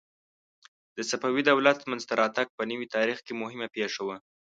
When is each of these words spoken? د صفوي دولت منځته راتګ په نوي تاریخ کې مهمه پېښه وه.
د 0.95 0.97
صفوي 1.09 1.41
دولت 1.49 1.79
منځته 1.91 2.13
راتګ 2.21 2.47
په 2.57 2.63
نوي 2.71 2.87
تاریخ 2.95 3.17
کې 3.25 3.33
مهمه 3.41 3.67
پېښه 3.75 4.01
وه. 4.07 4.15